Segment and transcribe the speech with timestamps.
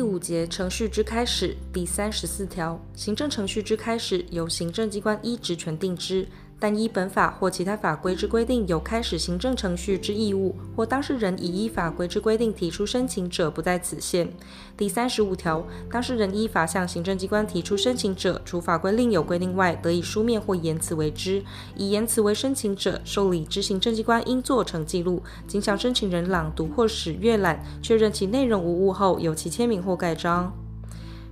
[0.00, 6.26] 第五节程序之开始第三十四条，行政程序之开始由行政机关依职权定之。
[6.60, 14.30] 但依本法或其他法规之规定有开始行政程序之义务，或当事人已依法规之规定提出申请者，不在此限。
[14.76, 21.42] 第三十五条，当事人依法向行政机关提出申请者，除法规另有规定外，得以书面或言辞为之。
[21.74, 30.52] 以言辞为申请者，受理之行政机关应做成记录，经向申请人朗读或使阅览，确认其内容无误后，由其签名或盖章。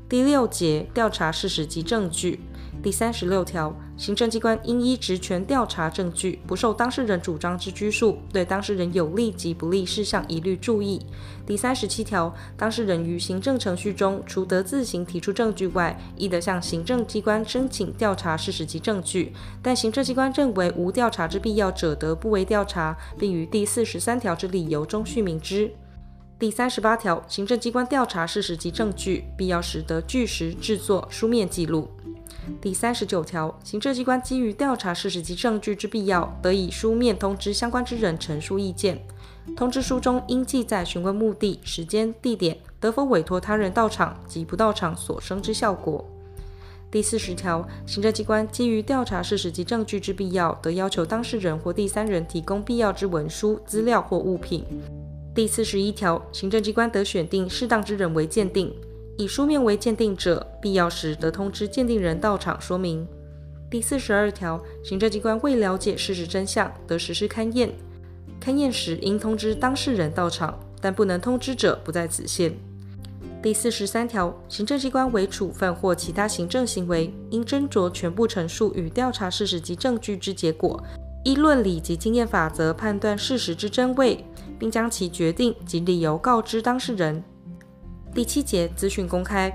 [0.09, 2.41] 第六节，调查事实及证据。
[2.81, 11.05] 第三十六条，行政机关应依职权调查证据，不受当事人主张之拘束，对当事人有利及不利事项一律注意。
[11.45, 19.33] 第三十七条，当事人于行政程序中，除得自行提出证据外，亦得向行政机关申请调查事实及证据。
[19.61, 25.69] 但行政机关认为无调查之必要者，得不为调查，并于第四十三条之理由中叙明之。
[26.39, 31.91] 第三十八条，行政机关调查事实及证据，必要时得据实制作书面记录。
[32.61, 39.01] 第三十九条，行政机关基于调查事实及证据之必要，得以书面通知相关之人陈述意见。
[39.57, 46.05] 通知书中应记载询问目的、时间、地点，得否委托他人到场及不到场所生之效果。
[46.91, 54.65] 第四十条，行政机关基于调查事实及证据之必要，得要求当事人或第三人提供必要之文书、资料或物品。
[55.35, 58.75] 第四十一条，行政机关得选定适当之人为鉴定。
[59.19, 63.05] 以书面为鉴定者，必要时得通知鉴定人到场说明。
[63.69, 67.69] 第四十二条，行政机关为了解事实真相，得实施勘验。
[68.41, 72.55] 勘验时应通知当事人到场，但不能通知者不在此限。
[73.43, 80.81] 第四十三条，行政机关为处分或其他行政行为，应斟酌全部陈述与调查事实及证据之结果，
[81.25, 84.25] 依论理及经验法则判断事实之真伪，
[84.61, 87.25] 并将其决定及理由告知当事人。
[88.15, 89.53] 第七节资讯公开。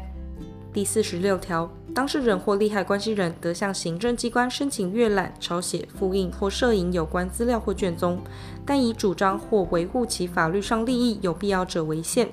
[0.72, 8.20] 第四十六条，当事人或利害关系人得向行政机关申请阅览、抄写、复印或摄影有关资料或卷宗，
[8.66, 12.30] 但以主张或维护其法律上利益有必要者为限。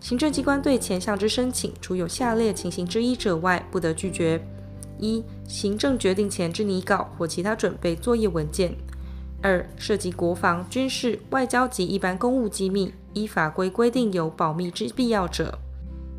[0.00, 4.42] 行政机关对前项之申请，除有下列情形之一者外，不得拒绝：
[4.98, 8.70] 一、行政决定前之拟稿或其他准备作业文件；
[9.42, 12.92] 二、涉及国防、军事、外交及一般公务机密。
[13.12, 15.58] 依法规规定有保密之必要者；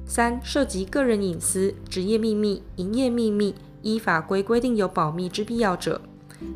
[0.06, 6.02] 三、涉及个人隐私、职业秘密、营业秘密，依法规规定有保密之必要者；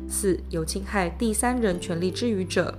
[0.06, 2.74] 四、有侵害第三人权利之余者；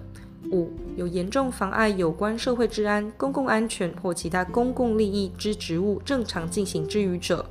[0.52, 7.44] 五、有严重妨碍有关社会治安、公共安全或其他公共利益之职务正常进行之余者。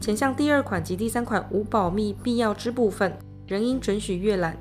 [0.00, 4.56] 前项第二款及第三款无保密必要之部分，仍应准许阅览。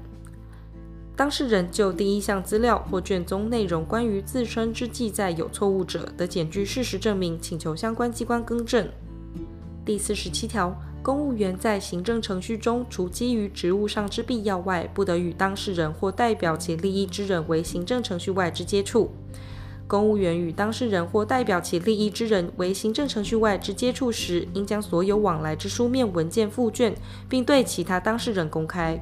[1.18, 8.88] 当事人就第一项资料或卷宗内容关于自身之记载有错误者，的检具事实证明，请求相关机关更正。
[9.84, 19.10] 第四十七条，公务员在行政程序中，除基于职务上之必要外，不得与当事人或代表其利益之人为行政程序外之接触。
[19.88, 26.94] 公务员与当事人或代表其利益之人为行政程序外之接触时，应将所有往来之书面文件附卷，
[27.28, 29.02] 并对其他当事人公开。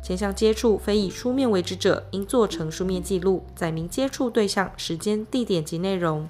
[0.00, 6.28] 前项接触非以书面为之者，应做成书面记录，载明接触对象、时间、地点及内容。